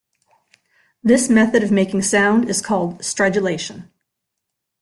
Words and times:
This 1.03 1.29
method 1.29 1.61
of 1.61 1.69
making 1.71 2.01
sound 2.01 2.49
is 2.49 2.59
called 2.59 3.01
stridulation. 3.01 3.91